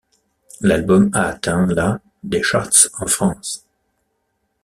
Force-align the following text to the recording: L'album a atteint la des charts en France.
L'album 0.61 1.11
a 1.13 1.27
atteint 1.27 1.67
la 1.67 2.01
des 2.23 2.41
charts 2.41 2.89
en 2.97 3.05
France. 3.05 3.67